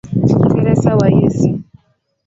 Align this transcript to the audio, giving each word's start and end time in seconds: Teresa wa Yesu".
Teresa 0.53 0.91
wa 0.99 1.07
Yesu". 1.17 1.49